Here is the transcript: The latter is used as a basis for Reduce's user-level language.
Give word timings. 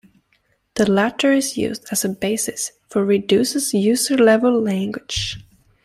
The 0.73 0.89
latter 0.91 1.31
is 1.31 1.57
used 1.57 1.85
as 1.91 2.03
a 2.03 2.09
basis 2.09 2.71
for 2.89 3.05
Reduce's 3.05 3.71
user-level 3.71 4.59
language. 4.59 5.37